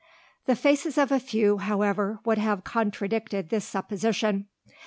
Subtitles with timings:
[0.47, 4.47] The faces of a few, however, would have contradicted this supposition.